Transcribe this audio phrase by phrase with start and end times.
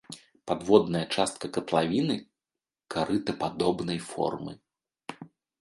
[0.51, 2.17] Падводная частка катлавіны
[2.97, 4.53] карытападобнай формы.